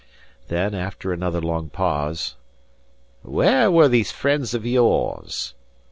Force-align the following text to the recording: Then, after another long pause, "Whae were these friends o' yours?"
Then, 0.47 0.73
after 0.73 1.13
another 1.13 1.39
long 1.39 1.69
pause, 1.69 2.33
"Whae 3.21 3.67
were 3.67 3.87
these 3.87 4.11
friends 4.11 4.55
o' 4.55 4.59
yours?" 4.59 5.53